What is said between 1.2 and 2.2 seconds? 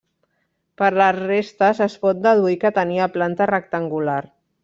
restes es